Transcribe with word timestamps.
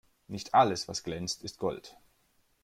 Nicht 0.27 0.55
alles, 0.55 0.87
was 0.87 1.03
glänzt, 1.03 1.43
ist 1.43 1.59
Gold. 1.59 1.95